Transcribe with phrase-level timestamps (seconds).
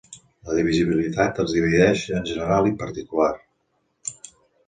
[0.47, 3.31] La divisibilitat es divideix en general i particular.